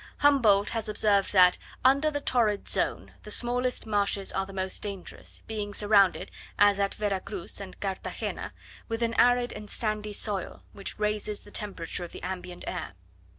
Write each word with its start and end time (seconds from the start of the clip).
Humboldt 0.17 0.71
has 0.71 0.89
observed, 0.89 1.31
that, 1.33 1.59
"under 1.85 2.09
the 2.09 2.19
torrid 2.21 2.67
zone, 2.67 3.13
the 3.21 3.29
smallest 3.29 3.85
marshes 3.85 4.31
are 4.31 4.47
the 4.47 4.51
most 4.51 4.81
dangerous, 4.81 5.43
being 5.45 5.75
surrounded, 5.75 6.31
as 6.57 6.79
at 6.79 6.95
Vera 6.95 7.19
Cruz 7.19 7.61
and 7.61 7.79
Carthagena, 7.79 8.51
with 8.89 9.03
an 9.03 9.13
arid 9.13 9.53
and 9.53 9.69
sandy 9.69 10.13
soil, 10.13 10.63
which 10.73 10.97
raises 10.97 11.43
the 11.43 11.51
temperature 11.51 12.03
of 12.03 12.13
the 12.13 12.23
ambient 12.23 12.63
air." 12.65 12.93